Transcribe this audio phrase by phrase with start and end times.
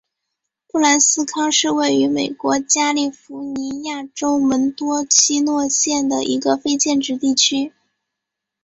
[0.67, 7.71] 布兰斯康是位于美国加利福尼亚州门多西诺县的一个非建制地区。